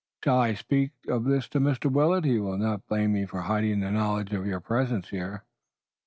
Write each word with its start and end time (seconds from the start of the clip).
Shall 0.23 0.39
I 0.39 0.53
speak 0.55 0.93
of 1.07 1.25
this 1.25 1.47
to 1.49 1.59
Mr. 1.59 1.85
Willet? 1.91 2.25
He 2.25 2.39
will 2.39 2.57
not 2.57 2.87
blame 2.87 3.13
me 3.13 3.27
for 3.27 3.41
hiding 3.41 3.81
the 3.81 3.91
knowledge 3.91 4.33
of 4.33 4.47
your 4.47 4.59
presence 4.59 5.09
here." 5.09 5.43